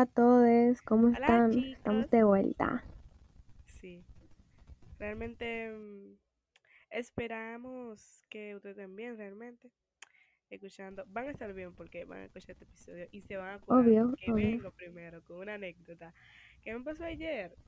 [0.00, 1.50] Hola a todos, ¿cómo Hola, están?
[1.76, 2.10] Estamos chicos.
[2.10, 2.82] de vuelta.
[3.66, 4.02] Sí,
[4.98, 6.16] realmente mm,
[6.90, 9.70] esperamos que ustedes estén bien, realmente,
[10.50, 11.04] escuchando.
[11.08, 13.84] Van a estar bien porque van a escuchar este episodio y se van a acordar
[13.84, 14.46] Obvio, que obvio.
[14.48, 16.14] vengo primero con una anécdota.
[16.62, 17.58] ¿Qué me pasó ayer?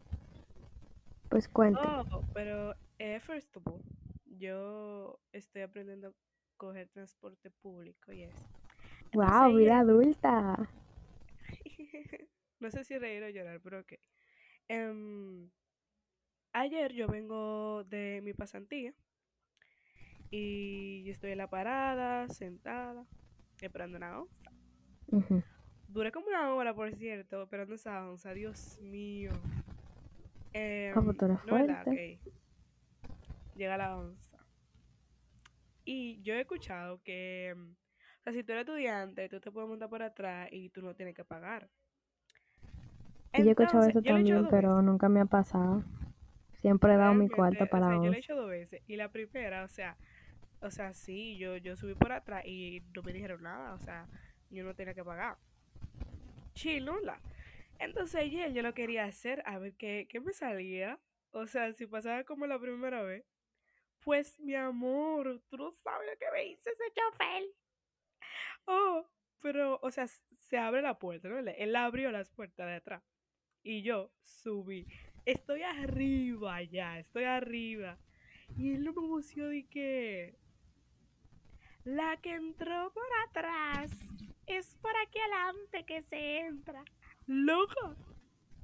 [1.29, 1.81] Pues cuente.
[1.81, 3.83] Oh, pero, eh, first of all,
[4.25, 6.13] yo estoy aprendiendo a
[6.57, 8.49] coger transporte público y eso.
[9.13, 10.69] Entonces Wow, vida ayer, adulta.
[12.61, 13.95] no sé si reír o llorar, pero ok.
[14.69, 15.51] Em,
[16.53, 18.95] ayer yo vengo de mi pasantía.
[20.31, 23.07] Y yo estoy en la parada, sentada,
[23.61, 24.51] esperando una onza.
[25.09, 25.43] Ujú.
[25.89, 28.33] Duré como una hora, por cierto, esperando esa onza.
[28.33, 29.31] Dios mío.
[31.47, 31.93] Tú eres no.
[33.57, 34.39] Llega la onza.
[35.85, 39.69] Y yo he escuchado que, em, o sea, si tú eres estudiante, tú te puedes
[39.69, 41.69] montar por atrás y tú no tienes que pagar.
[43.35, 44.85] Y yo he escuchado Entonces, eso he también, pero veces.
[44.85, 45.85] nunca me ha pasado.
[46.61, 48.83] Siempre he dado mi cuarto Realmente, o para sea, yo lo he hecho dos veces.
[48.87, 49.97] Y la primera, o sea,
[50.61, 53.75] o sea, sí, yo, yo subí por atrás y no me dijeron nada.
[53.75, 54.07] O sea,
[54.51, 55.39] yo no tenía que pagar.
[56.55, 57.21] Chilula.
[57.79, 61.01] Entonces ayer yo lo quería hacer a ver qué, qué me salía.
[61.33, 63.25] O sea, si pasaba como la primera vez.
[64.05, 67.45] Pues mi amor, tú no sabes lo que me hizo ese chofer.
[68.67, 69.07] Oh,
[69.41, 71.39] pero, o sea, se abre la puerta, ¿no?
[71.39, 73.03] Él abrió las puertas de atrás.
[73.63, 74.87] Y yo subí.
[75.25, 77.97] Estoy arriba ya, estoy arriba.
[78.57, 80.37] Y él no me emocionó de que
[81.85, 83.91] la que entró por atrás
[84.47, 86.85] es por aquí adelante que se entra.
[87.27, 87.97] Loca,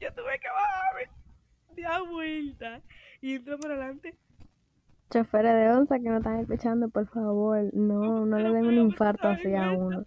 [0.01, 1.83] yo tuve que bajarme.
[1.83, 2.83] da vuelta
[3.21, 4.17] y entra para adelante.
[5.11, 9.29] Choferes de onza que no están escuchando, por favor, no, no le den un infarto
[9.29, 10.05] así a uno.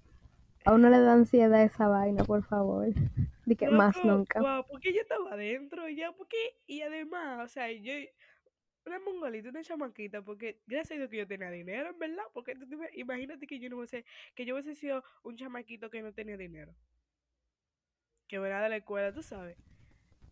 [0.66, 2.88] A uno le da ansiedad esa vaina, por favor.
[3.46, 4.40] De que más nunca.
[4.42, 7.94] wow, porque yo estaba adentro ya, porque, y además, o sea, yo,
[8.86, 12.56] una mongolita, una chamaquita, porque gracias a Dios que yo tenía dinero, en verdad, porque
[12.56, 14.06] tú te ima- imagínate que yo no hubiese,
[14.36, 16.74] que yo hubiese sido un chamaquito que no tenía dinero,
[18.28, 19.58] que venía de la escuela, tú sabes,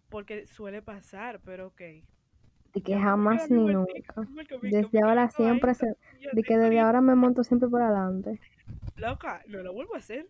[0.09, 1.81] porque suele pasar, pero ok.
[2.73, 4.27] De que jamás ni nunca.
[4.61, 5.87] Desde ahora siempre se...
[6.31, 8.39] De que desde ahora me monto siempre por adelante.
[8.99, 10.27] Loca, no lo vuelvo a hacer.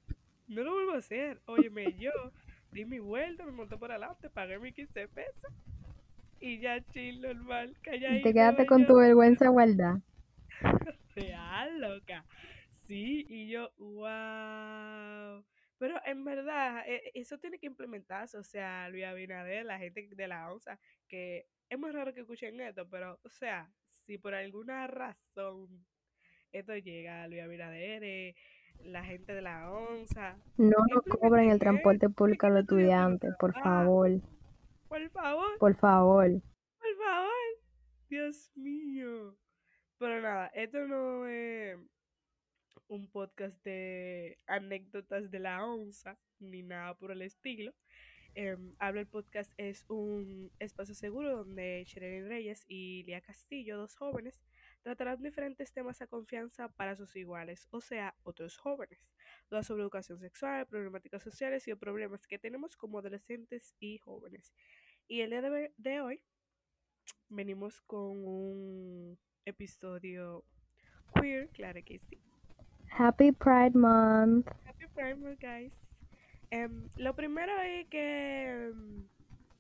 [0.48, 1.42] No lo vuelvo a hacer.
[1.46, 2.12] Óyeme, yo
[2.72, 5.52] di mi vuelta, me monté por adelante, pagué mis 15 pesos
[6.40, 7.76] y ya chill, normal,
[8.10, 10.02] Y te calladito, quedaste con tu vergüenza guardada.
[11.16, 12.26] Real, loca.
[12.88, 15.44] Sí, y yo, wow.
[15.78, 20.28] Pero en verdad, e- eso tiene que implementarse, o sea, Luis Abinader, la gente de
[20.28, 24.88] la ONSA, que es muy raro que escuchen esto, pero, o sea, si por alguna
[24.88, 25.86] razón
[26.52, 28.36] esto llega a Luis Abinader, eh,
[28.84, 33.54] la gente de la ONSA, No nos cobren el transporte público a los estudiantes por
[33.54, 34.10] favor,
[34.88, 36.28] Por favor, por favor.
[36.80, 37.30] por favor.
[38.10, 39.38] Dios mío.
[40.00, 41.78] Pero nada, esto no es
[42.88, 47.74] un podcast de anécdotas de la onza, ni nada por el estilo.
[48.34, 53.96] Em, Habla el podcast es un espacio seguro donde Sherelyn Reyes y Lía Castillo, dos
[53.96, 54.42] jóvenes,
[54.82, 59.00] tratarán diferentes temas a confianza para sus iguales, o sea, otros jóvenes.
[59.48, 64.54] Todas sobre educación sexual, problemáticas sociales y problemas que tenemos como adolescentes y jóvenes.
[65.08, 66.22] Y el día de, hoy
[67.30, 70.46] venimos con un episodio
[71.16, 72.22] queer, claro que sí.
[72.92, 74.48] Happy Pride Month.
[74.66, 75.74] Happy Primer, guys.
[76.52, 79.08] Em, lo primero es que em,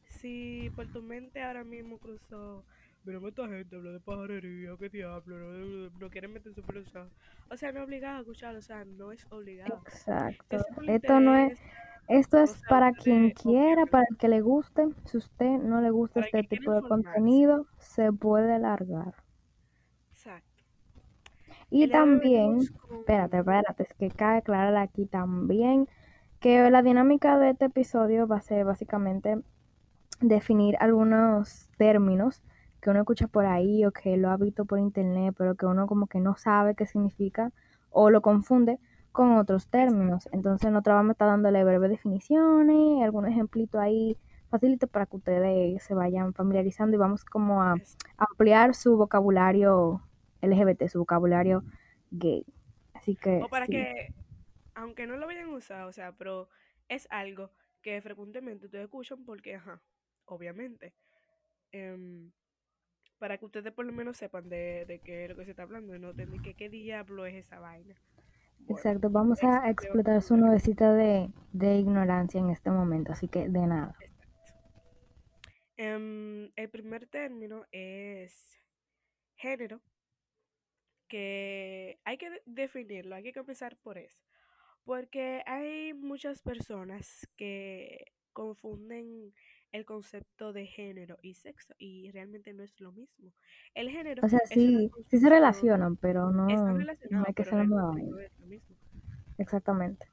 [0.07, 2.65] si por tu mente ahora mismo cruzó,
[3.03, 7.09] pero esta gente habla de pajarería, qué diablo, no, no quieren meterse por eso.
[7.49, 9.81] O sea, no es obligado a escucharlo, o sea, no es obligado.
[9.85, 10.57] Exacto.
[10.81, 11.59] No Esto no es,
[12.07, 14.87] esto o es sea, para quien quiera, para el que le guste.
[15.05, 19.15] Si usted no le gusta este tipo de contenido, se puede largar.
[20.11, 20.63] Exacto.
[21.69, 22.99] Y El también, con...
[22.99, 25.87] espérate, espérate, es que cabe aclarar aquí también
[26.39, 29.41] que la dinámica de este episodio va a ser básicamente
[30.21, 32.43] definir algunos términos
[32.81, 35.87] que uno escucha por ahí o que lo ha visto por internet, pero que uno
[35.87, 37.51] como que no sabe qué significa
[37.89, 38.79] o lo confunde
[39.11, 40.29] con otros términos.
[40.31, 44.17] Entonces nosotros vamos a estar dándole breves definiciones, algún ejemplito ahí
[44.49, 47.75] facilito para que ustedes se vayan familiarizando y vamos como a
[48.17, 50.01] ampliar su vocabulario
[50.41, 51.63] LGBT, su vocabulario
[52.11, 52.45] gay.
[52.93, 54.13] Así que O para sí, que,
[54.75, 56.49] aunque no lo vayan a usar, o sea, pero
[56.87, 59.81] es algo que frecuentemente ustedes escuchan porque, ajá,
[60.25, 60.93] obviamente.
[61.71, 62.31] em,
[63.19, 65.63] para que ustedes por lo menos sepan de, de qué es lo que se está
[65.63, 68.01] hablando y no tengan que qué diablo es esa vaina.
[68.59, 73.27] Bueno, Exacto, vamos a este explotar su nubecita de, de ignorancia en este momento, así
[73.27, 73.95] que de nada.
[75.77, 78.59] Em, el primer término es
[79.35, 79.81] género,
[81.07, 84.21] que hay que de- definirlo, hay que comenzar por eso.
[84.85, 89.33] Porque hay muchas personas que confunden
[89.71, 93.33] el concepto de género y sexo y realmente no es lo mismo.
[93.73, 97.65] El género O sea, sí, sí se relacionan, pero no, no hay que ser.
[99.37, 100.07] Exactamente.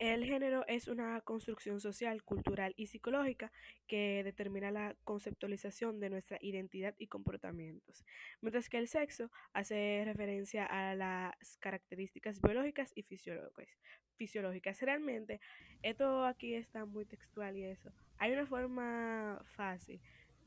[0.00, 3.52] El género es una construcción social, cultural y psicológica
[3.86, 8.06] que determina la conceptualización de nuestra identidad y comportamientos,
[8.40, 13.76] mientras que el sexo hace referencia a las características biológicas y fisiológicas.
[14.20, 14.80] Fisiológicas.
[14.82, 15.40] Realmente,
[15.82, 17.90] esto aquí está muy textual y eso.
[18.18, 20.00] Hay una forma fácil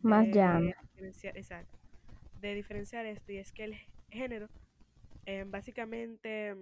[0.03, 0.75] Más llana.
[1.33, 1.77] exacto,
[2.41, 3.75] de diferenciar esto y es que el
[4.11, 4.49] género
[5.25, 6.55] eh, básicamente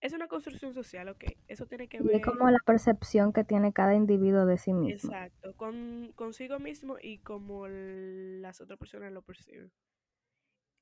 [0.00, 1.24] es una construcción social, ok.
[1.48, 4.72] Eso tiene que Y es ver, como la percepción que tiene cada individuo de sí
[4.72, 5.12] mismo.
[5.12, 9.72] exacto, con consigo mismo y como las otras personas lo perciben.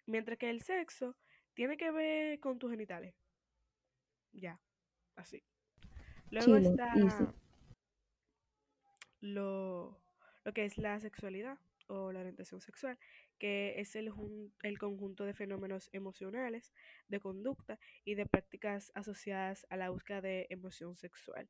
[0.07, 1.17] Mientras que el sexo
[1.55, 3.17] tiene que ver con tus genitales.
[4.33, 4.59] Ya,
[5.17, 5.43] así.
[6.31, 6.69] Luego easy.
[6.69, 6.95] está
[9.21, 9.99] lo,
[10.45, 12.99] lo que es la sexualidad o la orientación sexual,
[13.39, 14.13] que es el,
[14.63, 16.73] el conjunto de fenómenos emocionales,
[17.09, 21.49] de conducta y de prácticas asociadas a la búsqueda de emoción sexual.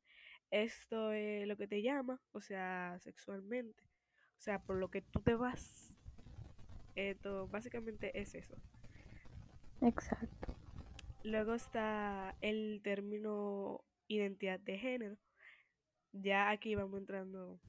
[0.51, 3.83] Esto es lo que te llama, o sea, sexualmente,
[4.37, 5.97] o sea, por lo que tú te vas.
[6.95, 8.55] Esto básicamente es eso.
[9.81, 10.52] Exacto.
[11.23, 15.17] Luego está el término identidad de género.
[16.13, 17.59] Ya aquí vamos entrando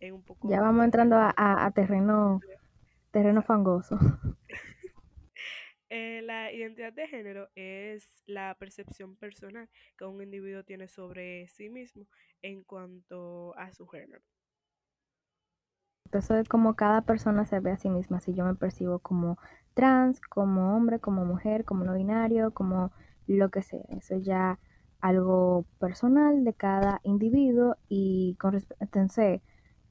[0.00, 2.42] en un Ya poco vamos entrando a, terreno a- a terreno,
[3.42, 3.98] fangoso.
[5.90, 9.68] Eh, la identidad de género es la percepción personal
[9.98, 12.06] que un individuo tiene sobre sí mismo
[12.42, 14.22] en cuanto a su género.
[16.12, 18.20] Eso es como cada persona se ve a sí misma.
[18.20, 19.38] Si yo me percibo como
[19.74, 22.92] trans, como hombre, como mujer, como no binario, como
[23.26, 23.84] lo que sea.
[23.90, 24.58] Eso es ya
[25.00, 29.42] algo personal de cada individuo y con entonces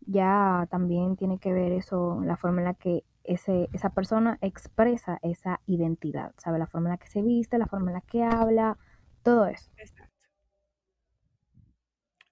[0.05, 5.19] ya también tiene que ver eso, la forma en la que ese, esa persona expresa
[5.21, 6.59] esa identidad, ¿sabe?
[6.59, 8.77] La forma en la que se viste, la forma en la que habla,
[9.23, 9.71] todo eso.
[9.77, 10.11] Exacto.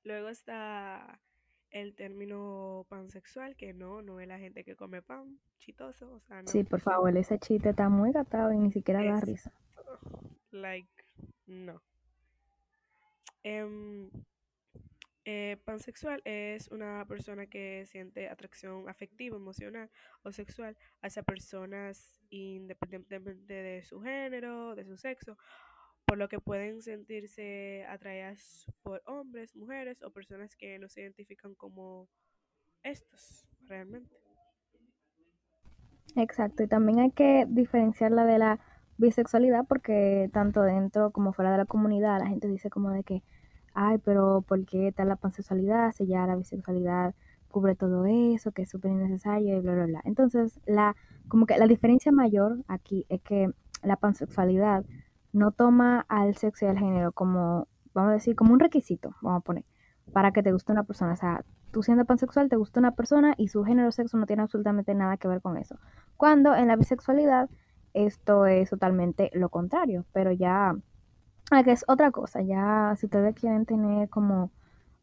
[0.03, 1.19] Luego está
[1.71, 6.41] el término pansexual, que no, no es la gente que come pan, chitoso, o sea,
[6.41, 6.47] no.
[6.47, 9.51] Sí, por favor, ese chiste está muy gatado y ni siquiera da risa.
[10.51, 10.89] like,
[11.45, 11.81] no.
[13.43, 14.09] Em,
[15.25, 19.89] eh, pansexual es una persona que siente atracción afectiva, emocional
[20.23, 25.37] o sexual hacia personas independientemente de su género, de su sexo,
[26.09, 31.53] por lo que pueden sentirse atraídas por hombres, mujeres o personas que no se identifican
[31.53, 32.09] como
[32.81, 34.17] estos realmente.
[36.15, 38.59] Exacto, y también hay que diferenciarla de la
[38.97, 43.21] bisexualidad porque tanto dentro como fuera de la comunidad la gente dice como de que,
[43.75, 47.13] ay, pero ¿por qué tal la pansexualidad si ya la bisexualidad
[47.49, 50.01] cubre todo eso, que es súper innecesario y bla, bla, bla?
[50.05, 50.95] Entonces, la,
[51.27, 53.51] como que la diferencia mayor aquí es que
[53.83, 54.83] la pansexualidad
[55.31, 59.41] no toma al sexo y al género como, vamos a decir, como un requisito, vamos
[59.41, 59.65] a poner,
[60.13, 61.13] para que te guste una persona.
[61.13, 64.43] O sea, tú siendo pansexual te gusta una persona y su género sexo no tiene
[64.43, 65.77] absolutamente nada que ver con eso.
[66.17, 67.49] Cuando en la bisexualidad
[67.93, 70.75] esto es totalmente lo contrario, pero ya
[71.51, 74.51] ah, que es otra cosa, ya si ustedes quieren tener como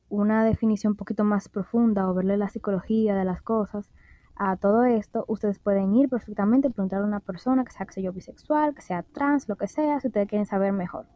[0.09, 3.91] una definición un poquito más profunda o verle la psicología de las cosas
[4.37, 8.03] a todo esto, ustedes pueden ir perfectamente, preguntarle a una persona que sea que sea
[8.05, 11.07] yo bisexual, que sea trans, lo que sea, si ustedes quieren saber mejor.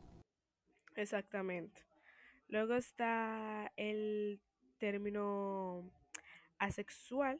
[0.97, 1.83] Exactamente.
[2.49, 4.41] Luego está el
[4.79, 5.91] término
[6.59, 7.39] asexual,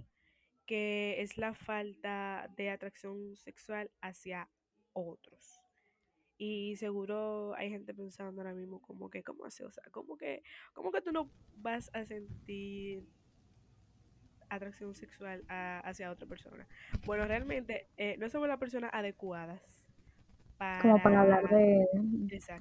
[0.67, 4.49] que es la falta de atracción sexual hacia
[4.93, 5.61] otros.
[6.39, 9.45] Y seguro hay gente pensando ahora mismo como que, ¿cómo?
[9.45, 13.07] O sea, ¿cómo que, cómo que tú no vas a sentir
[14.51, 16.67] atracción sexual a- hacia otra persona?
[17.07, 19.61] Bueno, realmente eh, no somos las personas adecuadas
[20.83, 21.87] Como para hablar para, de,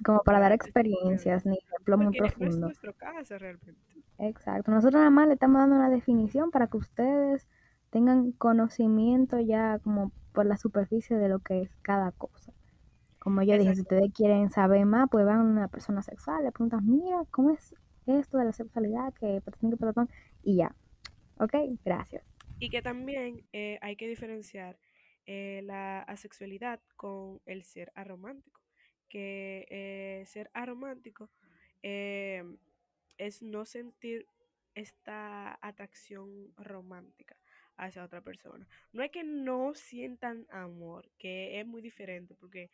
[0.04, 3.80] como para dar para experiencias ni ejemplos muy no es nuestro caso realmente.
[4.18, 4.70] Exacto.
[4.70, 7.46] Nosotros nada más le estamos dando una definición para que ustedes
[7.90, 12.52] tengan conocimiento ya como por la superficie de lo que es cada cosa.
[13.18, 16.52] Como yo dije, si ustedes quieren saber más, pues van a una persona sexual, le
[16.52, 17.74] preguntan, mira, ¿cómo es
[18.06, 19.12] esto de la sexualidad?
[19.14, 20.08] Que patapán, que patapán,
[20.42, 20.74] y ya.
[21.40, 21.54] Ok,
[21.84, 22.22] gracias.
[22.58, 24.78] Y que también eh, hay que diferenciar
[25.26, 28.60] eh, la asexualidad con el ser aromántico.
[29.08, 31.30] que eh, ser aromántico
[31.82, 32.44] eh,
[33.18, 34.26] es no sentir
[34.74, 37.36] esta atracción romántica
[37.76, 38.68] hacia otra persona.
[38.92, 42.70] No es que no sientan amor, que es muy diferente, porque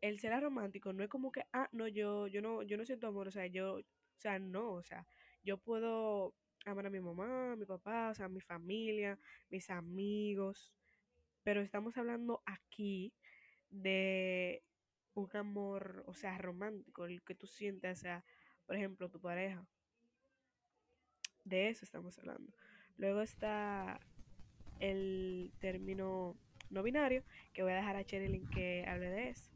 [0.00, 3.08] el ser aromántico no es como que, ah, no, yo, yo no, yo no siento
[3.08, 3.82] amor, o sea, yo, o
[4.20, 5.06] sea, no, o sea,
[5.44, 6.34] yo puedo
[6.70, 9.18] amar a mi mamá, a mi papá, o sea, a mi familia,
[9.50, 10.72] mis amigos,
[11.42, 13.12] pero estamos hablando aquí
[13.70, 14.62] de
[15.14, 18.24] un amor, o sea, romántico, el que tú sientes hacia,
[18.66, 19.64] por ejemplo, tu pareja.
[21.44, 22.52] De eso estamos hablando.
[22.96, 24.00] Luego está
[24.80, 26.36] el término
[26.70, 29.50] no binario, que voy a dejar a Cherilyn que hable de eso.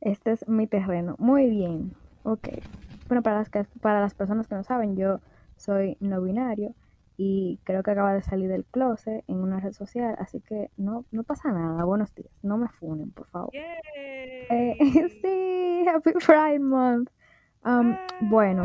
[0.00, 1.16] Este es mi terreno.
[1.18, 1.92] Muy bien.
[2.22, 2.48] Ok.
[3.08, 5.20] Bueno, para las, que, para las personas que no saben, yo
[5.60, 6.74] soy no binario
[7.16, 11.04] y creo que acaba de salir del closet en una red social, así que no,
[11.10, 11.84] no pasa nada.
[11.84, 12.32] Buenos días.
[12.42, 13.50] No me funen, por favor.
[13.54, 14.78] Eh,
[15.22, 17.10] sí, Happy Pride Month.
[17.62, 18.62] Um, ah, bueno,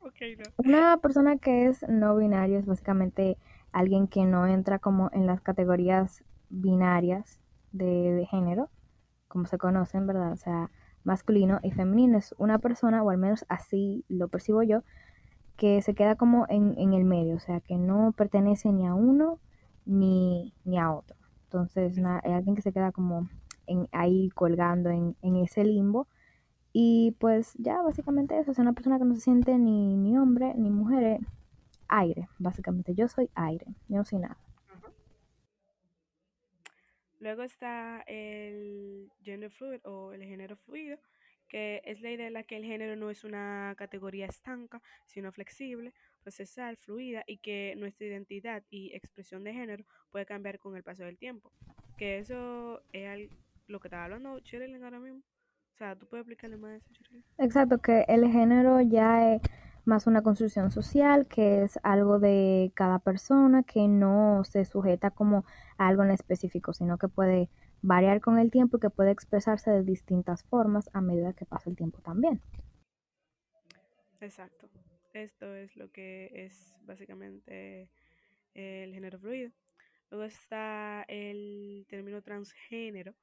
[0.00, 0.42] okay, no.
[0.58, 3.38] una persona que es no binario es básicamente
[3.72, 7.40] alguien que no entra como en las categorías binarias
[7.72, 8.68] de, de género,
[9.26, 10.32] como se conocen, ¿verdad?
[10.32, 10.70] O sea,
[11.02, 14.82] masculino y femenino es una persona, o al menos así lo percibo yo,
[15.56, 18.94] que se queda como en, en el medio, o sea, que no pertenece ni a
[18.94, 19.40] uno
[19.84, 21.16] ni, ni a otro.
[21.44, 23.28] Entonces, na, es alguien que se queda como
[23.66, 26.08] en, ahí colgando en, en, ese limbo.
[26.72, 30.52] Y pues ya, básicamente eso, es una persona que no se siente ni, ni hombre
[30.56, 31.20] ni mujer, es
[31.88, 32.94] aire, básicamente.
[32.94, 34.36] Yo soy aire, yo no soy nada.
[37.18, 40.98] Luego está el gender fluid o el género fluido,
[41.48, 45.32] que es la idea de la que el género no es una categoría estanca, sino
[45.32, 50.82] flexible, procesal, fluida y que nuestra identidad y expresión de género puede cambiar con el
[50.82, 51.52] paso del tiempo.
[51.96, 53.30] Que eso es
[53.66, 55.20] lo que estaba hablando Cherilyn ahora mismo.
[55.74, 56.88] O sea, ¿tú puedes explicarle más eso?
[57.38, 59.42] Exacto, que el género ya es
[59.84, 65.44] más una construcción social, que es algo de cada persona, que no se sujeta como
[65.78, 67.48] a algo en específico, sino que puede
[67.86, 71.70] variar con el tiempo y que puede expresarse de distintas formas a medida que pasa
[71.70, 72.42] el tiempo también.
[74.20, 74.68] Exacto.
[75.12, 77.88] Esto es lo que es básicamente
[78.54, 79.52] el género fluido.
[80.10, 83.14] Luego está el término transgénero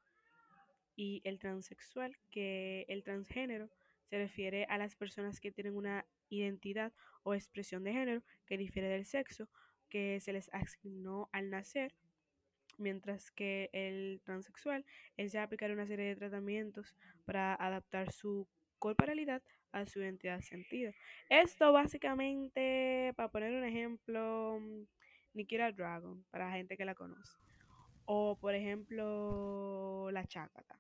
[0.96, 3.70] y el transexual, que el transgénero
[4.10, 6.94] se refiere a las personas que tienen una identidad
[7.24, 9.50] o expresión de género que difiere del sexo
[9.90, 11.94] que se les asignó al nacer,
[12.78, 14.86] mientras que el transexual
[15.18, 18.48] es ya aplicar una serie de tratamientos para adaptar su
[18.80, 20.92] corporalidad a su identidad sentido.
[21.30, 24.60] Esto básicamente, para poner un ejemplo,
[25.34, 27.38] Nikita Dragon, para la gente que la conoce.
[28.06, 30.80] O por ejemplo, la chácata.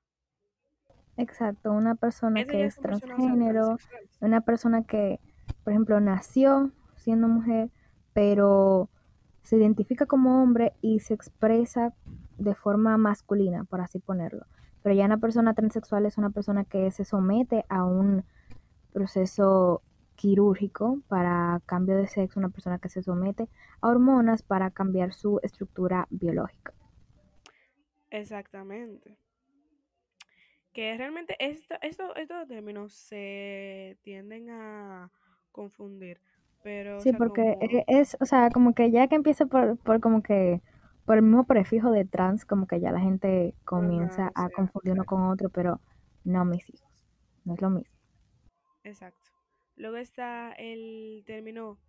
[1.15, 3.77] Exacto, una persona Ese que es transgénero,
[4.19, 5.19] una persona que
[5.63, 7.69] por ejemplo, nació siendo mujer,
[8.13, 8.89] pero
[9.43, 11.93] se identifica como hombre y se expresa
[12.37, 14.45] de forma masculina, por así ponerlo.
[14.81, 18.25] Pero ya una persona transexual es una persona que se somete a un
[18.91, 19.81] proceso
[20.15, 23.49] quirúrgico para cambio de sexo, una persona que se somete
[23.81, 26.73] a hormonas para cambiar su estructura biológica.
[28.09, 29.17] Exactamente.
[30.71, 35.11] Que realmente esto, esto, estos términos se tienden a
[35.51, 36.19] confundir.
[36.63, 37.83] Pero, sí, o sea, porque como...
[37.87, 40.61] es, o sea, como que ya que empieza por, por como que
[41.05, 44.55] por el mismo prefijo de trans, como que ya la gente comienza Ajá, a sí,
[44.55, 45.81] confundir uno con otro, pero
[46.23, 46.89] no mis hijos,
[47.45, 47.93] no es lo mismo.
[48.83, 49.29] Exacto.
[49.75, 51.79] Luego está el término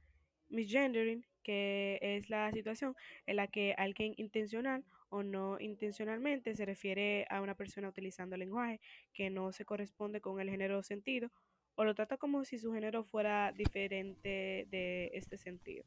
[0.48, 7.26] misgendering, que es la situación en la que alguien intencional o no intencionalmente se refiere
[7.30, 8.80] a una persona utilizando lenguaje
[9.12, 11.30] que no se corresponde con el género o sentido
[11.76, 15.84] o lo trata como si su género fuera diferente de este sentido.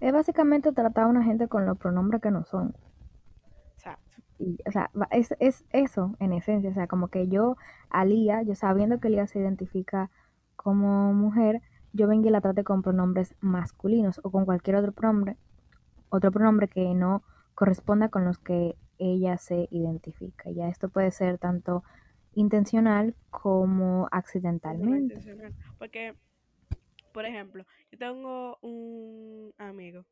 [0.00, 2.74] Es básicamente tratar a una gente con los pronombres que no son.
[3.74, 4.22] Exacto.
[4.38, 7.56] Y, o sea, es, es eso en esencia, o sea, como que yo
[7.90, 10.10] a Lía, yo sabiendo que Lía se identifica
[10.54, 11.60] como mujer,
[11.92, 15.36] yo venga y la trate con pronombres masculinos o con cualquier otro pronombre,
[16.10, 17.22] otro pronombre que no
[17.54, 20.50] corresponda con los que ella se identifica.
[20.50, 21.82] Ya esto puede ser tanto
[22.38, 25.14] intencional como accidentalmente.
[25.14, 25.54] intencional.
[25.78, 26.14] Porque,
[27.12, 30.06] por ejemplo, yo tengo un amigo,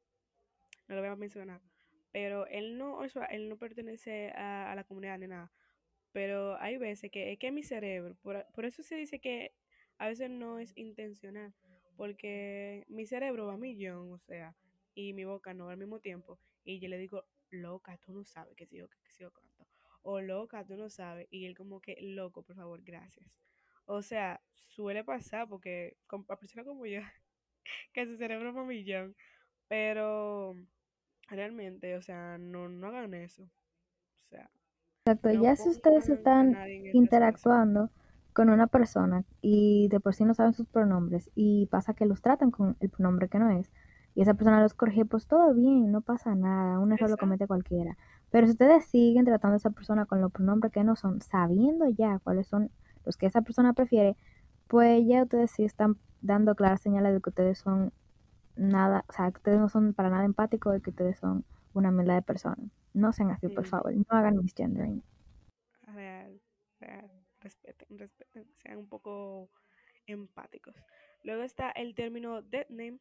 [0.89, 1.61] no lo voy a mencionar,
[2.13, 5.53] pero él no, o sea, él no pertenece a, a la comunidad ni nada.
[6.13, 9.53] Pero hay veces que es que mi cerebro, por, por eso se dice que
[9.99, 11.55] a veces no es intencional,
[11.97, 14.55] porque mi cerebro va a millón, o sea,
[14.95, 18.25] y mi boca no va al mismo tiempo, y yo le digo, loca, tú no
[18.25, 19.67] sabes que sigo, que sigo canto.
[20.07, 21.27] O loca, tú no sabes.
[21.31, 23.41] Y él como que, loco, por favor, gracias.
[23.87, 25.97] O sea, suele pasar porque
[26.29, 27.01] a personas como yo,
[27.93, 29.17] que su cerebro es un millón,
[29.69, 30.55] pero
[31.29, 33.43] realmente, o sea, no, no hagan eso.
[33.45, 34.51] O sea,
[35.05, 36.57] Exacto, no ya si ustedes están
[36.93, 37.91] interactuando
[38.33, 42.23] con una persona y de por sí no saben sus pronombres y pasa que los
[42.23, 43.73] tratan con el pronombre que no es
[44.17, 47.47] y esa persona los corrige, pues todo bien, no pasa nada, un error lo comete
[47.47, 47.99] cualquiera.
[48.37, 51.89] Pero si ustedes siguen tratando a esa persona con los pronombres que no son, sabiendo
[51.89, 52.71] ya cuáles son
[53.07, 54.15] los que esa persona prefiere,
[54.69, 57.95] pues ya ustedes sí están dando claras señales de que ustedes son
[58.55, 61.91] nada, o sea, que ustedes no son para nada empáticos y que ustedes son una
[61.91, 62.59] mierda de personas.
[62.93, 65.03] No sean así, por favor, no hagan misgendering.
[65.95, 66.39] Real,
[66.79, 67.11] real.
[67.41, 69.49] Respeten, respeten, sean un poco
[70.07, 70.75] empáticos.
[71.23, 72.99] Luego está el término dead name,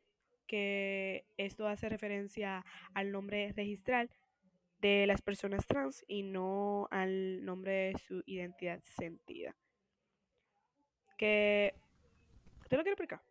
[0.47, 2.63] que esto hace referencia
[2.93, 4.09] al nombre registral
[4.85, 9.55] de las personas trans y no al nombre de su identidad sentida.
[11.17, 11.73] Que,
[12.69, 13.21] ¿te lo quiero explicar?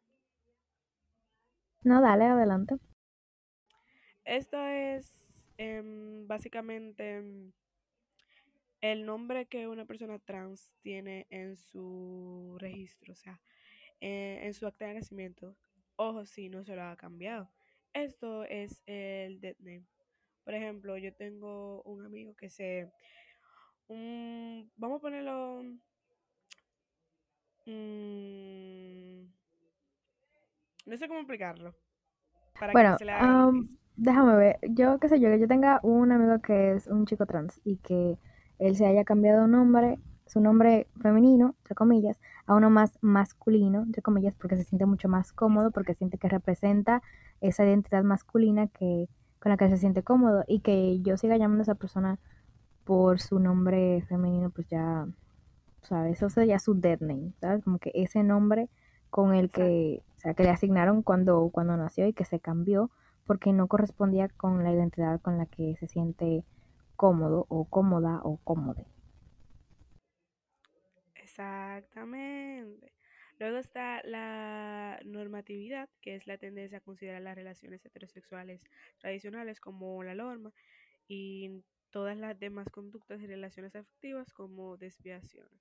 [1.82, 2.74] No, dale, adelante.
[4.24, 7.52] Esto es em, básicamente em,
[8.80, 13.40] el nombre que una persona trans tiene en su registro, o sea,
[14.00, 15.56] eh, en su acta de nacimiento.
[15.96, 17.48] Ojo, si no se lo ha cambiado.
[17.92, 19.93] Esto es el dead name.
[20.44, 22.92] Por ejemplo, yo tengo un amigo que se...
[23.88, 25.62] un- vamos a ponerlo...
[27.66, 29.26] mm,
[30.86, 31.74] no sé cómo explicarlo,
[32.58, 33.70] para que no Bueno, se le haga am, difícil.
[33.96, 34.58] déjame ver.
[34.70, 37.76] Yo, qué sé yo, que yo tenga un amigo que es un chico trans y
[37.78, 38.18] que
[38.58, 43.82] él se haya cambiado un nombre, su nombre femenino, entre comillas, a uno más masculino,
[43.82, 47.02] entre comillas, porque se siente mucho más cómodo, porque siente que representa
[47.40, 49.08] esa identidad masculina que,
[49.44, 52.18] con la que se siente cómodo y que yo siga llamando a esa persona
[52.84, 55.06] por su nombre femenino, pues ya,
[55.82, 56.16] ¿sabes?
[56.16, 57.62] Eso sería su dead name, ¿sabes?
[57.62, 58.70] Como que ese nombre
[59.10, 62.90] con el que, o sea, que le asignaron cuando, cuando nació y que se cambió
[63.26, 66.42] porque no correspondía con la identidad con la que se siente
[66.96, 68.86] cómodo o cómoda o cómode.
[71.16, 72.94] Exactamente.
[73.38, 78.60] Luego está la normatividad, que es la tendencia a considerar las relaciones heterosexuales
[79.00, 80.52] tradicionales como la norma
[81.08, 85.60] y todas las demás conductas y relaciones afectivas como desviaciones.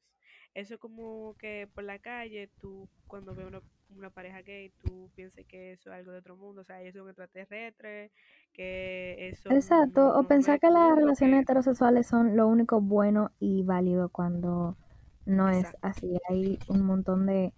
[0.53, 3.61] Eso como que por la calle, tú cuando ves una,
[3.95, 6.99] una pareja gay, tú piensas que eso es algo de otro mundo, o sea, eso
[6.99, 8.11] es un extraterrestre,
[8.51, 11.41] que eso Exacto, no, o no, pensar que las relaciones que...
[11.41, 14.77] heterosexuales son lo único bueno y válido cuando
[15.25, 16.19] no es así.
[16.29, 17.53] Hay un montón de,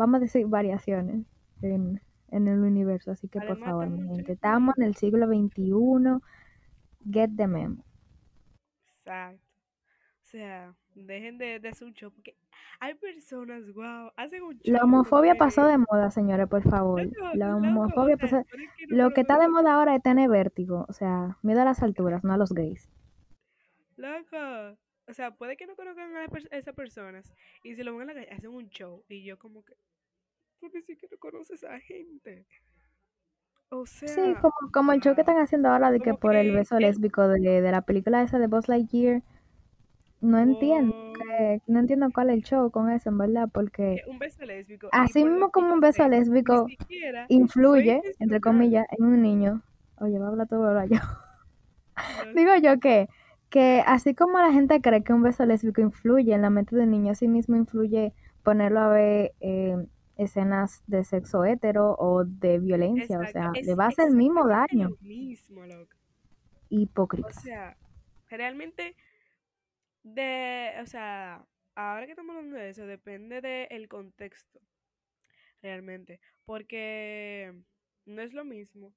[0.00, 1.26] vamos a decir, variaciones
[1.60, 3.10] en, en el universo.
[3.10, 4.98] Así que por favor, estamos mi en gente, estamos en el 2025.
[4.98, 7.12] siglo XXI.
[7.12, 7.84] Get the memo.
[8.88, 9.44] Exacto.
[10.22, 12.34] O sea, dejen de, de hacer un show, porque
[12.78, 17.02] hay personas, wow, hacen un La show con homofobia pasó de moda, señores, por favor.
[17.34, 18.46] La homofobia sea, pasó...
[18.50, 21.36] pero es que no Lo que está de moda ahora es tener vértigo, o sea,
[21.42, 22.88] miedo a las alturas, no a los gays.
[23.96, 24.78] Loco.
[25.10, 27.32] O sea, puede que no conozcan a, per- esas personas
[27.64, 29.74] y si lo ven en la calle, hacen un show y yo como que,
[30.60, 32.46] tú ni siquiera conoces a esa gente.
[33.70, 36.52] O Sí, sea, como, como el show que están haciendo ahora de que por el
[36.52, 39.22] beso lésbico de, de la película esa de Buzz Lightyear,
[40.20, 44.10] no entiendo, que- no entiendo cuál es el show con eso, en verdad, porque que
[44.10, 49.22] un beso lésbico así mismo como un beso lésbico siquiera influye, entre comillas, en un
[49.22, 49.62] niño.
[49.98, 50.96] Oye, va a hablar todo ahora yo.
[52.34, 53.08] Digo yo que,
[53.50, 56.90] que así como la gente cree que un beso lésbico influye en la mente del
[56.90, 59.76] niño, así mismo influye ponerlo a ver eh,
[60.16, 64.46] escenas de sexo hetero o de violencia, o sea, le va a hacer el mismo
[64.46, 64.90] daño.
[65.00, 65.96] mismo, loco.
[67.26, 67.76] O sea,
[68.28, 68.94] realmente
[70.02, 74.60] de, o sea, ahora que estamos hablando de eso, depende del contexto,
[75.62, 77.52] realmente, porque
[78.06, 78.92] no es lo mismo,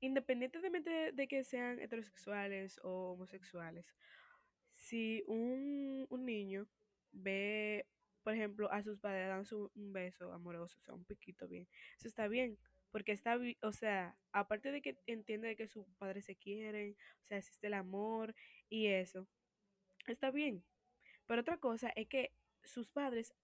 [0.00, 3.94] independientemente de, que sean heterosexuales o homosexuales,
[4.74, 6.68] si un, un niño
[7.12, 7.86] ve,
[8.22, 12.08] por ejemplo, a sus padres dan un beso amoroso, o sea, un piquito bien, eso
[12.08, 12.58] está bien,
[12.90, 17.38] porque está, o sea, aparte de que entiende que sus padres se quieren, o sea,
[17.38, 18.34] existe el amor
[18.68, 19.28] y eso,
[20.06, 20.64] está bien.
[21.26, 22.32] Pero otra cosa es que
[22.64, 23.34] sus padres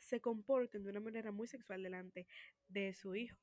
[0.00, 2.26] se comporten de una manera muy sexual delante
[2.68, 3.38] de su hijo.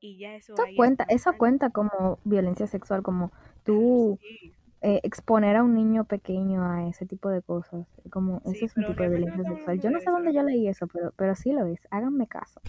[0.00, 1.38] Y ya eso Eso cuenta, eso mal.
[1.38, 3.32] cuenta como violencia sexual, como
[3.64, 4.54] tú sí.
[4.82, 7.86] eh, exponer a un niño pequeño a ese tipo de cosas.
[8.10, 9.80] Como eso Sí, es un tipo de no violencia sexual.
[9.80, 11.80] Yo no sé eso dónde yo leí eso, pero, pero sí lo es.
[11.90, 12.60] Háganme caso.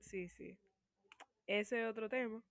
[0.00, 0.56] Sí, sí.
[1.46, 2.42] Ese es otro tema.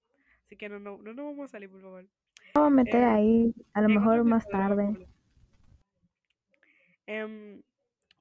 [0.46, 2.06] Así que no, no, no nos vamos a salir, por favor.
[2.54, 5.08] Vamos a meter Eh, ahí, a lo mejor más tarde.
[7.08, 7.62] Em,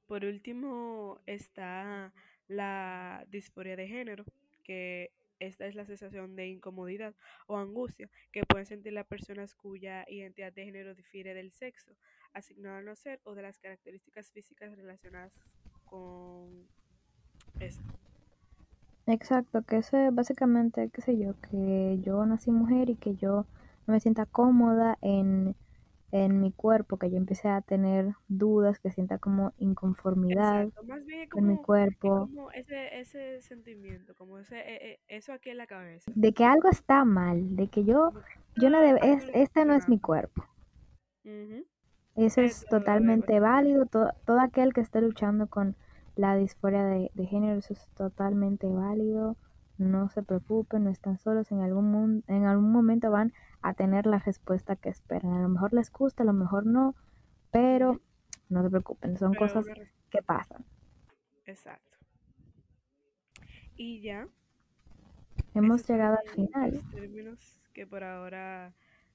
[0.07, 2.13] por último está
[2.49, 4.25] la disforia de género,
[4.63, 7.15] que esta es la sensación de incomodidad
[7.47, 11.97] o angustia que pueden sentir las personas cuya identidad de género difiere del sexo
[12.33, 15.33] asignado al nacer o de las características físicas relacionadas
[15.85, 16.67] con
[17.61, 17.85] esto.
[19.07, 23.47] Exacto, que eso es básicamente, qué sé yo, que yo nací mujer y que yo
[23.87, 25.55] no me sienta cómoda en,
[26.13, 31.05] en mi cuerpo, que yo empecé a tener dudas, que sienta como inconformidad Exacto, más
[31.05, 35.51] bien es en mi cuerpo, como ese, ese sentimiento, como ese, e- e- eso aquí
[35.51, 38.15] en la cabeza, de que algo está mal, de que yo,
[38.57, 40.45] yo no "Ah, debo, es, este no es mi cuerpo.
[42.17, 43.87] Eso es Eso totalmente válido.
[43.87, 45.77] Todo, todo aquel que esté luchando con
[46.17, 49.37] la disforia de, de género, eso es totalmente válido.
[49.79, 51.51] No se preocupen, no están solos.
[51.51, 53.33] En algún, en algún momento van
[53.65, 55.33] a tener la respuesta que esperan.
[55.35, 56.97] A lo mejor les gusta, a lo mejor no,
[57.51, 58.01] pero
[58.51, 59.67] no se preocupen, son Pero cosas
[60.11, 60.65] que pasan.
[61.47, 61.99] exacto.
[63.77, 64.29] Y ya,
[65.55, 68.75] Hemos esos llegado al final, los términos que por ahora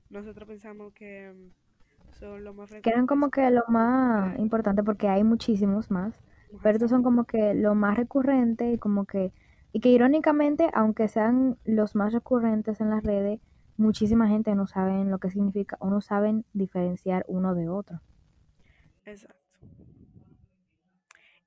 [0.10, 4.84] nosotros pensamos que mm, son los más que eran como frecuentes que lo más importante
[4.84, 6.16] porque hay muchísimos más.
[6.54, 9.34] Ajá, pero estos son como que lo más recurrente y como que
[9.74, 13.42] y que irónicamente aunque sean los más recurrentes en las redes
[13.80, 18.02] muchísima gente no saben lo que significa o no saben diferenciar uno de otro
[19.06, 19.58] Exacto.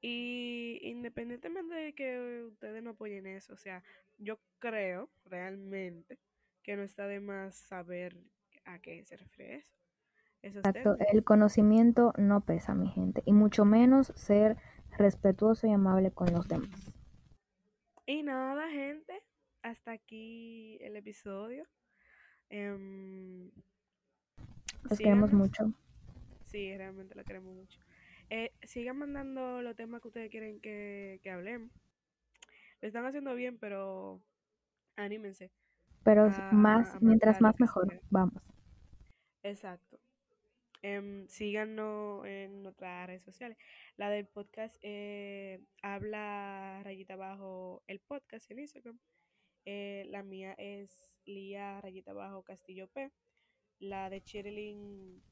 [0.01, 3.85] Y independientemente de que ustedes no apoyen eso, o sea,
[4.19, 6.19] yo creo realmente
[6.63, 8.17] que no está de más saber
[8.65, 9.75] a qué se refiere eso,
[10.43, 11.15] esos exacto términos.
[11.15, 14.57] el conocimiento no pesa mi gente y mucho menos ser
[14.99, 16.93] respetuoso y amable con los demás
[18.07, 19.23] Y nada, gente,
[19.63, 21.65] hasta aquí el episodio.
[22.53, 23.51] Em,
[24.89, 25.73] los queremos mucho
[26.53, 27.81] sí, realmente lo queremos mucho.
[28.29, 31.71] Eh, sigan mandando los temas que ustedes quieren que, que hablemos.
[32.81, 34.21] Lo están haciendo bien, pero
[34.97, 35.51] anímense
[36.05, 38.43] pero a, más a mientras más mejor vamos
[39.45, 39.99] Exacto.
[40.83, 43.57] Em, síganos en nuestras redes sociales.
[43.97, 48.99] La del podcast eh, habla rayita abajo el podcast en Instagram.
[49.65, 53.11] Eh, la mía es Lía rayita abajo Castillo P.
[53.79, 55.23] La de Cherilyn,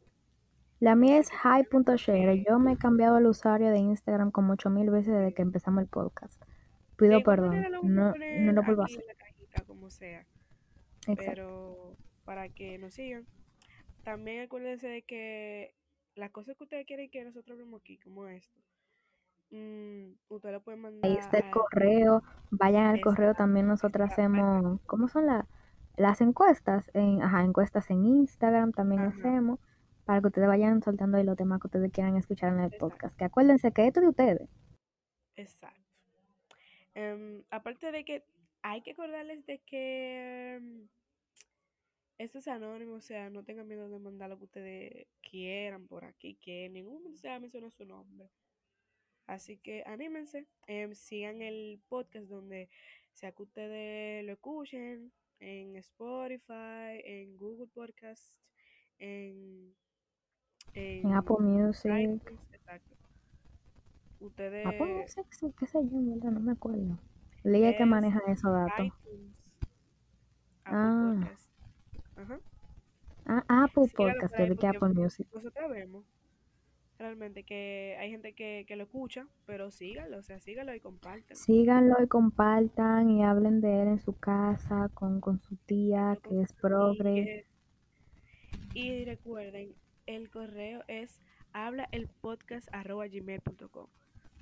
[0.80, 2.42] la mía es hi.share.
[2.48, 5.82] Yo me he cambiado el usuario de Instagram como ocho mil veces desde que empezamos
[5.82, 6.42] el podcast.
[6.96, 7.62] Pido igual perdón.
[7.82, 9.02] No, no lo vuelvo a hacer.
[9.02, 10.26] en la cajita, como sea.
[11.06, 11.24] Exacto.
[11.26, 13.26] Pero para que nos sigan.
[14.04, 15.74] También acuérdense de que
[16.14, 18.58] las cosas que ustedes quieren que nosotros hablemos aquí, como esto,
[19.50, 22.22] mm, ustedes lo pueden Ahí mandar está el correo.
[22.50, 23.34] Vayan al correo.
[23.34, 25.46] También nosotros hacemos, ¿cómo son la-
[26.00, 26.90] las encuestas?
[26.94, 29.60] En, ajá, encuestas en Instagram también Ajá, hacemos.
[30.04, 32.88] Para que ustedes vayan soltando ahí los temas que ustedes quieran escuchar en el exacto,
[32.88, 33.16] podcast.
[33.16, 34.48] Que acuérdense que esto es de ustedes.
[35.36, 35.80] exacto.
[36.94, 38.24] Em, aparte de que
[38.62, 40.88] hay que acordarles de que em,
[42.18, 46.04] esto es anónimo, o sea, no tengan miedo de mandar lo que ustedes quieran por
[46.04, 48.30] aquí, que en ningún momento se va a mencionar su nombre.
[49.26, 52.68] Así que anímense, em, sigan el podcast donde
[53.12, 58.40] sea que ustedes lo escuchen, en Spotify, en Google Podcast,
[58.98, 59.74] en,
[60.74, 61.90] En Apple en Music.
[61.98, 62.94] iTunes, exacto.
[64.16, 64.66] Apple Ustedes
[65.16, 66.98] Music, sí, qué sé yo, verdad, no me acuerdo.
[67.42, 68.86] Liga que es maneja esos datos.
[68.86, 69.42] iTunes,
[70.64, 71.52] Apple Ah, Podcast.
[72.16, 72.40] Ajá.
[73.26, 75.26] ah, Apple Podcast, de que Apple Music.
[75.32, 76.04] nosotros vemos
[77.00, 81.34] realmente que hay gente que, que lo escucha, pero síganlo, o sea, síganlo y compártanlo.
[81.34, 86.36] Síganlo y compartan y hablen de él en su casa, con, con su tía, con
[86.36, 87.46] que es progre.
[88.74, 89.74] Y recuerden,
[90.06, 91.18] el correo es
[91.52, 93.86] hablaelpodcast.gmail.com.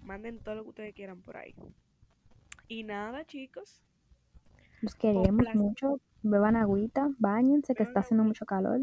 [0.02, 1.54] Manden todo lo que ustedes quieran por ahí.
[2.66, 3.82] Y nada, chicos,
[4.82, 6.00] Los queremos mucho.
[6.22, 8.80] Beban agüita, bañense, que está haciendo mucho calor.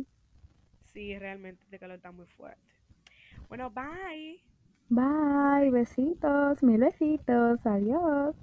[0.82, 2.75] Sí, realmente este calor está muy fuerte.
[3.50, 4.42] Bueno, bye.
[4.90, 8.36] Bye, besitos, mil besitos, adiós.